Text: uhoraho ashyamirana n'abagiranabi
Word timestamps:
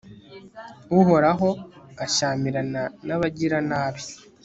uhoraho 0.99 1.49
ashyamirana 2.05 2.83
n'abagiranabi 3.07 4.05